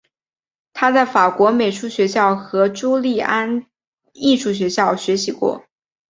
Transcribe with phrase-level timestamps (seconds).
[0.73, 3.67] 他在法国美术学校和朱利安
[4.13, 5.63] 艺术学校学习过。